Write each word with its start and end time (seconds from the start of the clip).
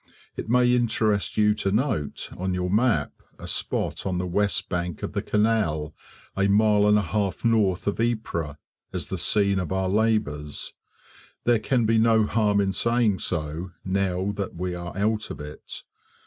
It 0.35 0.49
may 0.49 0.75
interest 0.75 1.37
you 1.37 1.53
to 1.53 1.71
note 1.71 2.31
on 2.35 2.55
your 2.55 2.71
map 2.71 3.11
a 3.37 3.47
spot 3.47 4.03
on 4.03 4.17
the 4.17 4.25
west 4.25 4.67
bank 4.67 5.03
of 5.03 5.13
the 5.13 5.21
canal, 5.21 5.93
a 6.35 6.47
mile 6.47 6.87
and 6.87 6.97
a 6.97 7.03
half 7.03 7.45
north 7.45 7.85
of 7.85 7.99
Ypres, 7.99 8.55
as 8.91 9.09
the 9.09 9.19
scene 9.19 9.59
of 9.59 9.71
our 9.71 9.89
labours. 9.89 10.73
There 11.43 11.59
can 11.59 11.85
be 11.85 11.99
no 11.99 12.25
harm 12.25 12.59
in 12.59 12.73
saying 12.73 13.19
so, 13.19 13.73
now 13.85 14.31
that 14.37 14.55
we 14.55 14.73
are 14.73 14.97
out 14.97 15.29
of 15.29 15.39
it. 15.39 15.83